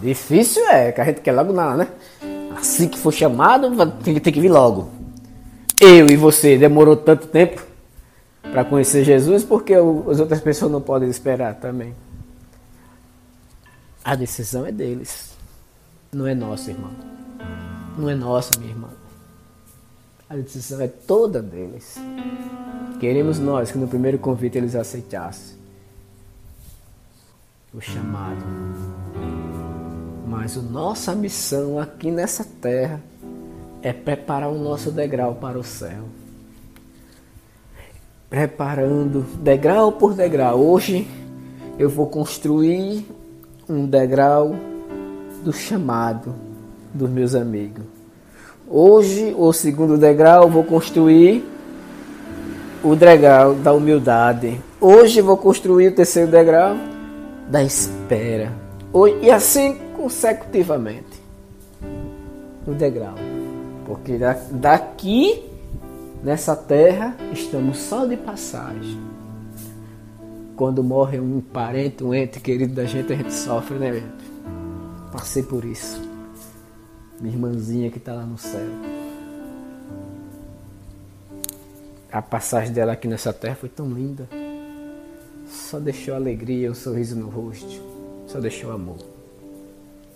Difícil 0.00 0.66
é, 0.68 0.92
que 0.92 1.00
a 1.00 1.04
gente 1.04 1.20
quer 1.20 1.32
logo 1.32 1.52
na, 1.52 1.76
né? 1.76 1.88
Assim 2.56 2.88
que 2.88 2.98
for 2.98 3.12
chamado, 3.12 3.70
tem 4.02 4.20
que 4.20 4.40
vir 4.40 4.50
logo. 4.50 4.90
Eu 5.80 6.08
e 6.08 6.16
você 6.16 6.58
demorou 6.58 6.96
tanto 6.96 7.26
tempo 7.26 7.64
para 8.54 8.64
conhecer 8.64 9.02
Jesus, 9.02 9.42
porque 9.42 9.74
as 9.74 10.20
outras 10.20 10.40
pessoas 10.40 10.70
não 10.70 10.80
podem 10.80 11.10
esperar 11.10 11.56
também. 11.56 11.92
A 14.04 14.14
decisão 14.14 14.64
é 14.64 14.70
deles. 14.70 15.34
Não 16.12 16.24
é 16.24 16.36
nossa, 16.36 16.70
irmão. 16.70 16.92
Não 17.98 18.08
é 18.08 18.14
nossa, 18.14 18.56
minha 18.56 18.70
irmã. 18.70 18.90
A 20.30 20.36
decisão 20.36 20.80
é 20.80 20.86
toda 20.86 21.42
deles. 21.42 21.96
Queremos 23.00 23.40
nós 23.40 23.72
que 23.72 23.78
no 23.78 23.88
primeiro 23.88 24.20
convite 24.20 24.56
eles 24.56 24.76
aceitassem 24.76 25.56
o 27.74 27.80
chamado. 27.80 28.44
Mas 30.28 30.56
a 30.56 30.62
nossa 30.62 31.12
missão 31.12 31.80
aqui 31.80 32.08
nessa 32.08 32.44
terra 32.44 33.02
é 33.82 33.92
preparar 33.92 34.48
o 34.48 34.56
nosso 34.56 34.92
degrau 34.92 35.34
para 35.34 35.58
o 35.58 35.64
céu. 35.64 36.04
Preparando 38.28 39.24
degrau 39.40 39.92
por 39.92 40.14
degrau. 40.14 40.60
Hoje 40.60 41.06
eu 41.78 41.88
vou 41.88 42.06
construir 42.06 43.06
um 43.68 43.86
degrau 43.86 44.54
do 45.44 45.52
chamado 45.52 46.34
dos 46.92 47.08
meus 47.10 47.34
amigos. 47.34 47.84
Hoje, 48.66 49.34
o 49.36 49.52
segundo 49.52 49.98
degrau, 49.98 50.48
vou 50.48 50.64
construir 50.64 51.44
o 52.82 52.96
degrau 52.96 53.54
da 53.54 53.72
humildade. 53.72 54.60
Hoje 54.80 55.20
vou 55.20 55.36
construir 55.36 55.88
o 55.88 55.94
terceiro 55.94 56.30
degrau 56.30 56.74
da 57.48 57.62
espera. 57.62 58.52
E 59.22 59.30
assim 59.30 59.78
consecutivamente. 59.96 61.22
O 62.66 62.72
degrau. 62.72 63.14
Porque 63.84 64.18
daqui, 64.50 65.44
nessa 66.24 66.56
terra, 66.56 67.14
estamos 67.32 67.76
só 67.76 68.06
de 68.06 68.16
passagem. 68.16 68.98
Quando 70.56 70.82
morre 70.82 71.20
um 71.20 71.40
parente, 71.40 72.02
um 72.02 72.14
ente 72.14 72.40
querido 72.40 72.74
da 72.74 72.86
gente, 72.86 73.12
a 73.12 73.16
gente 73.16 73.32
sofre, 73.32 73.76
né, 73.76 73.92
gente? 73.92 74.24
Passei 75.12 75.42
por 75.42 75.64
isso. 75.64 76.00
Minha 77.20 77.34
irmãzinha 77.34 77.90
que 77.90 77.98
está 77.98 78.14
lá 78.14 78.24
no 78.24 78.38
céu. 78.38 78.66
A 82.10 82.22
passagem 82.22 82.72
dela 82.72 82.92
aqui 82.92 83.06
nessa 83.06 83.32
terra 83.32 83.56
foi 83.56 83.68
tão 83.68 83.90
linda. 83.90 84.28
Só 85.46 85.78
deixou 85.78 86.14
alegria, 86.14 86.70
um 86.70 86.74
sorriso 86.74 87.16
no 87.16 87.28
rosto. 87.28 87.82
Só 88.26 88.40
deixou 88.40 88.72
amor. 88.72 88.98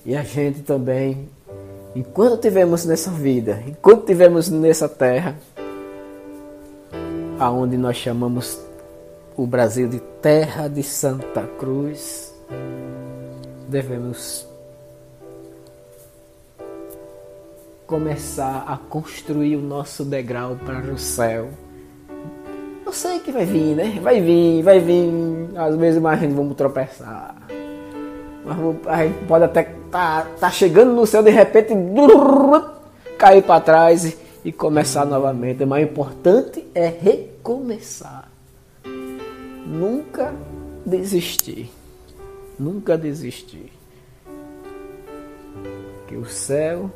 E 0.07 0.16
a 0.16 0.23
gente 0.23 0.62
também, 0.62 1.29
enquanto 1.94 2.40
tivemos 2.40 2.85
nessa 2.85 3.11
vida, 3.11 3.62
enquanto 3.66 4.07
tivemos 4.07 4.49
nessa 4.49 4.88
terra, 4.88 5.37
aonde 7.38 7.77
nós 7.77 7.96
chamamos 7.96 8.61
o 9.37 9.46
Brasil 9.46 9.88
de 9.88 10.01
terra 10.20 10.68
de 10.68 10.83
Santa 10.83 11.42
Cruz, 11.59 12.35
devemos 13.68 14.46
começar 17.87 18.64
a 18.66 18.77
construir 18.77 19.57
o 19.57 19.62
nosso 19.62 20.05
degrau 20.05 20.57
para 20.57 20.92
o 20.92 20.98
céu. 20.98 21.48
Eu 22.85 22.92
sei 22.92 23.20
que 23.20 23.31
vai 23.31 23.44
vir, 23.44 23.77
né? 23.77 23.98
Vai 24.03 24.20
vir, 24.20 24.62
vai 24.62 24.81
vir. 24.81 25.11
Às 25.57 25.77
vezes 25.77 26.01
mais 26.01 26.20
gente 26.20 26.35
vamos 26.35 26.57
tropeçar. 26.57 27.37
Mas 28.44 28.59
a 28.87 29.05
gente 29.05 29.24
pode 29.27 29.44
até 29.44 29.62
tá, 29.90 30.27
tá 30.40 30.51
chegando 30.51 30.92
no 30.92 31.07
céu 31.07 31.22
de 31.22 31.31
repente 31.31 31.72
cair 33.16 33.42
para 33.42 33.61
trás 33.61 34.16
e, 34.44 34.53
começar 34.53 35.05
novamente. 35.05 35.64
Mas 35.64 35.83
o 35.83 35.90
importante 35.90 36.66
é 36.74 36.87
recomeçar. 36.87 38.31
Nunca 39.66 40.35
desistir. 40.85 41.70
Nunca 42.59 42.96
desistir. 42.96 43.72
Que 46.07 46.16
o 46.16 46.24
céu 46.24 46.90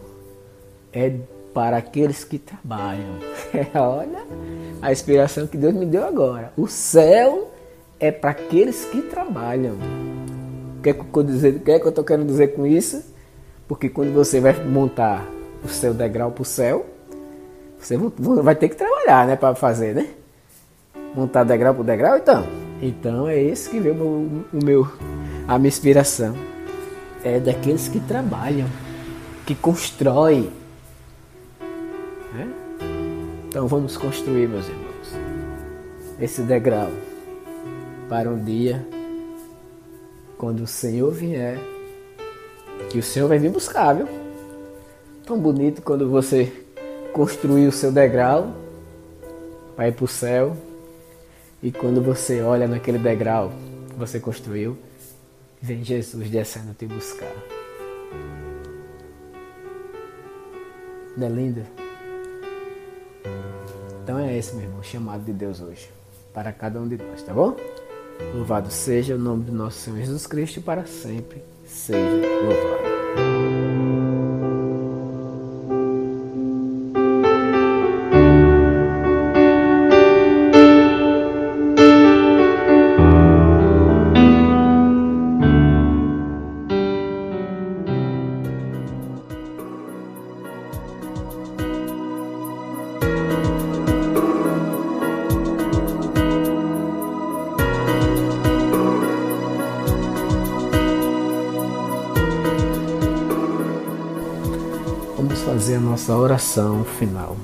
é 0.93 1.13
para 1.53 1.77
aqueles 1.77 2.25
que 2.25 2.39
trabalham. 2.39 3.19
Olha 3.75 4.25
a 4.81 4.91
inspiração 4.91 5.47
que 5.47 5.57
Deus 5.57 5.75
me 5.75 5.87
deu 5.87 6.05
agora. 6.05 6.53
O 6.57 6.67
céu 6.67 7.51
é 8.01 8.11
para 8.11 8.31
aqueles 8.31 8.85
que 8.87 9.03
trabalham. 9.03 9.77
O 10.79 10.83
que 10.83 10.91
é 10.91 10.95
que 10.95 11.87
eu 11.87 11.89
estou 11.89 12.03
querendo 12.03 12.27
dizer 12.27 12.49
com 12.49 12.67
isso? 12.67 13.05
Porque 13.69 13.89
quando 13.89 14.13
você 14.13 14.41
vai 14.41 14.53
montar 14.65 15.25
o 15.65 15.69
seu 15.69 15.95
degrau 15.95 16.33
para 16.33 16.43
o 16.43 16.45
céu, 16.45 16.85
você 17.87 17.97
vai 18.43 18.55
ter 18.55 18.69
que 18.69 18.77
trabalhar, 18.77 19.27
né, 19.27 19.37
para 19.37 19.55
fazer, 19.55 19.95
né? 19.95 20.09
Montar 21.15 21.45
degrau 21.45 21.75
por 21.75 21.85
degrau, 21.85 22.17
então. 22.17 22.47
Então 22.81 23.29
é 23.29 23.41
esse 23.41 23.71
que 23.71 23.79
veio 23.79 23.95
o, 23.95 24.45
meu, 24.53 24.89
a 25.47 25.59
minha 25.59 25.69
inspiração. 25.69 26.35
É 27.25 27.39
daqueles 27.39 27.89
que 27.89 28.01
trabalham, 28.01 28.67
que 29.47 29.55
constroem 29.55 30.51
Então 33.53 33.69
vamos 33.69 33.99
construir, 33.99 34.49
meus 34.49 34.67
irmãos, 34.67 35.15
esse 36.19 36.41
degrau 36.41 36.89
para 38.09 38.31
um 38.31 38.43
dia 38.43 38.83
quando 40.39 40.61
o 40.61 40.67
Senhor 40.67 41.13
vier, 41.13 41.59
que 42.89 42.99
o 42.99 43.03
Senhor 43.03 43.29
vai 43.29 43.39
vir 43.39 43.51
buscar, 43.51 43.93
viu? 43.93 44.09
Tão 45.27 45.39
bonito 45.39 45.83
quando 45.83 46.09
você 46.09 46.62
construir 47.13 47.67
o 47.67 47.73
seu 47.73 47.93
degrau 47.93 48.55
para 49.77 49.89
ir 49.89 49.93
para 49.93 50.05
o 50.05 50.09
céu 50.09 50.57
e 51.63 51.71
quando 51.71 52.03
você 52.03 52.41
olha 52.43 52.67
naquele 52.67 52.99
degrau 52.99 53.53
que 53.89 53.95
você 53.95 54.19
construiu, 54.19 54.77
vem 55.61 55.85
Jesus 55.85 56.29
descendo 56.29 56.75
te 56.75 56.87
buscar. 56.87 57.33
Não 61.17 61.27
é 61.27 61.31
lindo? 61.31 61.63
Então 64.03 64.19
é 64.19 64.37
esse, 64.37 64.55
meu 64.55 64.65
irmão, 64.65 64.83
chamado 64.83 65.25
de 65.25 65.33
Deus 65.33 65.61
hoje, 65.61 65.89
para 66.35 66.53
cada 66.53 66.81
um 66.81 66.89
de 66.89 66.97
nós, 66.97 67.23
tá 67.23 67.33
bom? 67.33 67.55
Louvado 68.35 68.71
seja 68.71 69.15
o 69.15 69.19
nome 69.19 69.45
do 69.45 69.53
nosso 69.53 69.79
Senhor 69.79 69.99
Jesus 69.99 70.27
Cristo 70.27 70.61
para 70.61 70.85
sempre 70.85 71.43
seja 71.65 71.99
louvado. 72.01 73.42
Oração 106.43 106.85
final. 106.99 107.37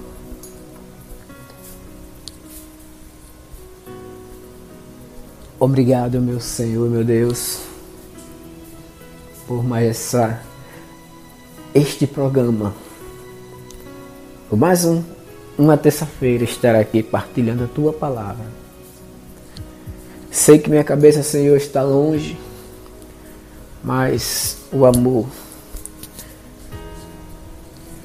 Obrigado, 5.61 6.21
meu 6.21 6.41
Senhor, 6.41 6.91
meu 6.91 7.05
Deus, 7.05 7.61
por 9.47 9.65
mais 9.65 9.89
essa, 9.89 10.41
este 11.75 12.07
programa. 12.07 12.75
Por 14.51 14.59
mais 14.59 14.85
um, 14.85 15.03
uma 15.57 15.77
terça-feira 15.77 16.45
estar 16.45 16.75
aqui 16.75 17.03
partilhando 17.03 17.65
a 17.65 17.69
tua 17.69 17.93
palavra. 17.93 18.47
Sei 20.31 20.59
que 20.59 20.71
minha 20.71 20.85
cabeça, 20.85 21.23
Senhor, 21.23 21.57
está 21.57 21.83
longe, 21.83 22.39
mas 23.83 24.59
o 24.73 24.85
amor 24.85 25.27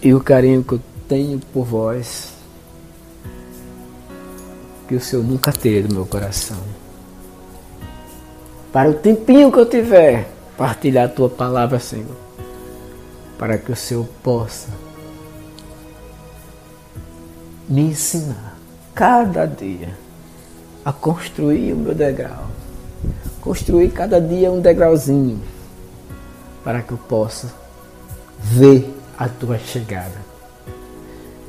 e 0.03 0.13
o 0.13 0.19
carinho 0.19 0.61
que 0.61 0.73
eu 0.73 0.81
tenho 1.07 1.39
por 1.53 1.63
vós, 1.63 2.33
que 4.85 4.95
o 4.95 4.99
Senhor 4.99 5.23
nunca 5.23 5.53
teve 5.53 5.87
no 5.87 5.95
meu 5.95 6.05
coração. 6.05 6.57
Para 8.73 8.89
o 8.89 8.93
tempinho 8.95 9.49
que 9.49 9.59
eu 9.59 9.65
tiver, 9.65 10.29
partilhar 10.57 11.05
a 11.05 11.09
tua 11.09 11.29
palavra, 11.29 11.79
Senhor, 11.79 12.17
para 13.39 13.57
que 13.57 13.71
o 13.71 13.75
Senhor 13.77 14.05
possa 14.21 14.67
me 17.69 17.83
ensinar 17.83 18.57
cada 18.93 19.45
dia 19.45 19.97
a 20.83 20.91
construir 20.91 21.71
o 21.71 21.77
meu 21.77 21.95
degrau, 21.95 22.47
construir 23.39 23.89
cada 23.91 24.19
dia 24.19 24.51
um 24.51 24.59
degrauzinho, 24.59 25.41
para 26.61 26.81
que 26.81 26.91
eu 26.91 26.97
possa 26.97 27.53
ver 28.37 28.92
a 29.17 29.27
tua 29.27 29.57
chegada. 29.57 30.33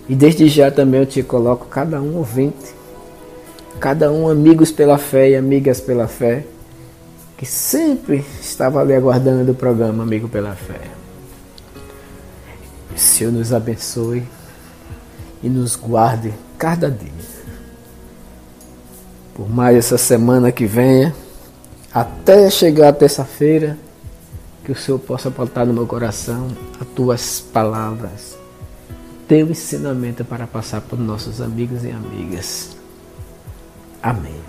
E 0.09 0.15
desde 0.15 0.49
já 0.49 0.71
também 0.71 1.01
eu 1.01 1.07
te 1.07 1.23
coloco 1.23 1.67
cada 1.67 2.01
um 2.01 2.17
ouvinte, 2.17 2.75
cada 3.81 4.13
um 4.13 4.29
amigos 4.29 4.71
pela 4.71 4.99
fé 4.99 5.31
e 5.31 5.37
amigas 5.37 5.81
pela 5.81 6.07
fé, 6.07 6.45
que 7.37 7.47
sempre 7.47 8.25
estava 8.41 8.81
ali 8.81 8.95
aguardando 8.95 9.53
o 9.53 9.55
programa 9.55 10.03
Amigo 10.03 10.29
pela 10.29 10.55
Fé. 10.55 10.81
O 12.95 12.99
Senhor 12.99 13.33
nos 13.33 13.53
abençoe 13.53 14.23
e 15.43 15.49
nos 15.49 15.75
guarde 15.75 16.33
cada 16.57 16.91
dia. 16.91 17.13
Por 19.35 19.51
mais 19.51 19.77
essa 19.77 19.99
semana 19.99 20.53
que 20.53 20.65
venha, 20.65 21.13
até 21.93 22.49
chegar 22.49 22.93
terça-feira, 22.93 23.77
que 24.65 24.73
o 24.73 24.77
Senhor 24.77 24.99
possa 24.99 25.29
botar 25.29 25.67
no 25.67 25.75
meu 25.75 25.87
coração 25.87 26.49
as 26.81 26.89
tuas 26.89 27.41
palavras, 27.41 28.37
teu 29.29 29.51
ensinamento 29.51 30.25
para 30.25 30.47
passar 30.47 30.81
para 30.81 30.99
nossos 30.99 31.41
amigos 31.41 31.85
e 31.85 31.91
amigas. 31.91 32.75
Amém. 34.03 34.41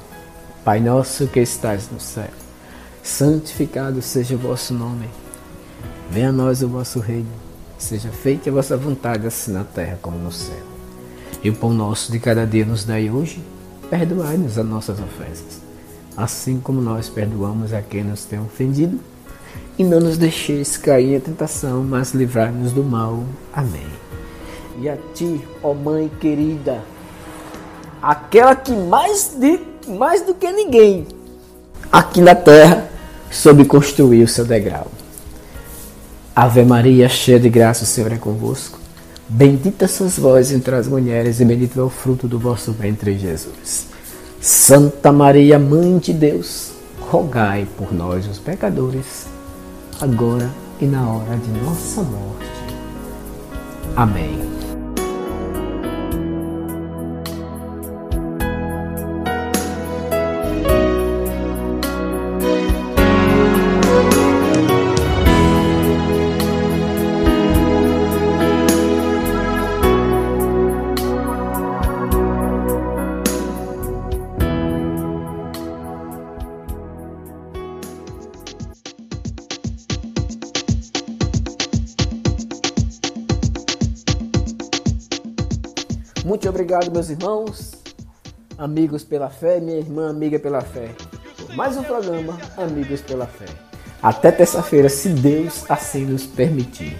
Pai 0.64 0.80
nosso 0.80 1.28
que 1.28 1.42
estás 1.42 1.90
no 1.92 2.00
céu, 2.00 2.30
santificado 3.04 4.02
seja 4.02 4.36
o 4.36 4.40
vosso 4.40 4.74
nome. 4.74 5.10
Venha 6.10 6.30
a 6.30 6.32
nós 6.32 6.64
o 6.64 6.70
vosso 6.70 7.00
reino. 7.00 7.30
Seja 7.78 8.10
feita 8.10 8.50
a 8.50 8.54
vossa 8.54 8.78
vontade, 8.78 9.28
assim 9.28 9.52
na 9.52 9.66
terra 9.66 10.00
como 10.02 10.18
no 10.18 10.32
céu. 10.32 10.64
E 11.44 11.50
o 11.50 11.56
pão 11.56 11.74
nosso 11.74 12.12
de 12.12 12.20
cada 12.20 12.48
dia 12.48 12.66
nos 12.66 12.86
dai 12.86 13.10
hoje. 13.10 13.44
Perdoai-nos 13.90 14.58
as 14.58 14.66
nossas 14.66 14.98
ofensas, 14.98 15.62
assim 16.18 16.60
como 16.60 16.82
nós 16.82 17.08
perdoamos 17.08 17.72
a 17.74 17.82
quem 17.82 18.04
nos 18.04 18.26
tem 18.26 18.40
ofendido 18.40 19.00
e 19.78 19.84
não 19.84 20.00
nos 20.00 20.18
deixeis 20.18 20.78
cair 20.78 21.16
em 21.16 21.20
tentação, 21.20 21.84
mas 21.84 22.14
livrai-nos 22.14 22.72
do 22.72 22.84
mal. 22.84 23.24
Amém. 23.54 23.88
E 24.82 24.90
a 24.90 24.98
ti, 25.14 25.42
ó 25.64 25.74
Mãe 25.74 26.12
querida, 26.20 26.82
aquela 28.02 28.56
que 28.56 28.72
mais, 28.72 29.36
de, 29.40 29.60
mais 29.88 30.22
do 30.22 30.34
que 30.34 30.52
ninguém 30.52 31.08
aqui 31.92 32.22
na 32.22 32.36
terra 32.36 32.90
soube 33.32 33.66
construir 33.66 34.24
o 34.24 34.28
seu 34.28 34.46
degrau. 34.46 34.88
Ave 36.36 36.66
Maria, 36.66 37.08
cheia 37.08 37.40
de 37.40 37.50
graça, 37.50 37.84
o 37.84 37.88
Senhor 37.88 38.12
é 38.12 38.18
convosco. 38.18 38.80
Bendita 39.28 39.88
sois 39.88 40.20
vós 40.20 40.52
entre 40.52 40.76
as 40.76 40.88
mulheres, 40.88 41.40
e 41.40 41.46
bendito 41.46 41.80
é 41.80 41.84
o 41.84 41.90
fruto 41.90 42.28
do 42.28 42.38
vosso 42.38 42.72
ventre, 42.74 43.18
Jesus. 43.18 43.88
Santa 44.42 45.12
Maria, 45.12 45.58
Mãe 45.58 45.98
de 45.98 46.14
Deus, 46.14 46.72
rogai 47.00 47.66
por 47.78 47.94
nós, 47.94 48.28
os 48.28 48.38
pecadores 48.38 49.26
agora 50.02 50.50
e 50.80 50.86
na 50.86 51.08
hora 51.08 51.38
de 51.38 51.52
nossa 51.62 52.04
morte. 52.04 52.52
Amém. 53.96 54.65
Muito 86.26 86.50
obrigado, 86.50 86.92
meus 86.92 87.12
irmãos, 87.12 87.74
amigos 88.58 89.04
pela 89.04 89.30
fé, 89.30 89.60
minha 89.60 89.78
irmã 89.78 90.10
amiga 90.10 90.40
pela 90.40 90.60
fé. 90.60 90.90
Mais 91.54 91.78
um 91.78 91.84
programa, 91.84 92.36
Amigos 92.58 93.00
pela 93.02 93.28
Fé. 93.28 93.46
Até 94.02 94.32
terça-feira, 94.32 94.90
se 94.90 95.10
Deus 95.10 95.70
assim 95.70 96.04
nos 96.04 96.26
permitir. 96.26 96.98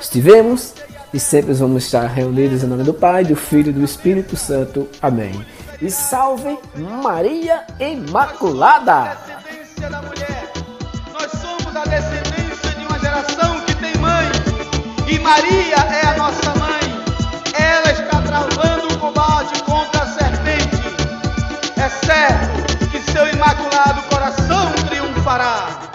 Estivemos 0.00 0.72
e 1.12 1.20
sempre 1.20 1.52
vamos 1.52 1.84
estar 1.84 2.06
reunidos 2.06 2.64
em 2.64 2.66
nome 2.66 2.82
do 2.82 2.94
Pai, 2.94 3.26
do 3.26 3.36
Filho 3.36 3.68
e 3.68 3.74
do 3.74 3.84
Espírito 3.84 4.36
Santo. 4.36 4.88
Amém. 5.02 5.44
E 5.82 5.90
salve 5.90 6.58
Maria 7.02 7.66
Imaculada! 7.78 9.18
Nós 11.12 11.30
somos 11.30 11.76
a 11.76 11.84
descendência 11.84 12.70
de 12.70 12.86
uma 12.86 12.98
geração 12.98 13.60
que 13.66 13.74
tem 13.74 13.94
mãe. 13.98 14.24
E 15.06 15.18
Maria 15.18 15.76
é 15.76 16.06
a 16.06 16.16
nossa 16.16 16.54
mãe. 16.58 16.71
Certo 22.04 22.88
que 22.90 23.00
seu 23.12 23.26
imaculado 23.28 24.02
coração 24.08 24.72
triunfará. 24.88 25.92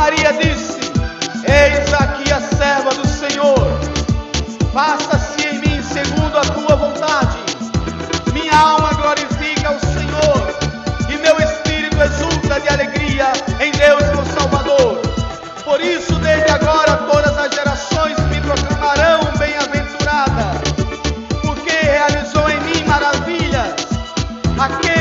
Maria 0.00 0.32
disse: 0.32 0.80
Eis 1.44 1.92
aqui 1.92 2.32
a 2.32 2.40
serva 2.40 2.90
do 2.94 3.06
Senhor, 3.06 3.80
faça-se 4.72 5.46
em 5.46 5.58
mim 5.60 5.82
segundo 5.82 6.38
a 6.38 6.40
tua 6.40 6.74
vontade. 6.74 7.36
Minha 8.32 8.56
alma 8.56 8.94
glorifica 8.94 9.72
o 9.72 9.78
Senhor, 9.78 10.40
e 11.10 11.18
meu 11.18 11.38
espírito 11.38 12.02
exulta 12.02 12.58
de 12.60 12.68
alegria 12.70 13.30
aquí 24.62 24.99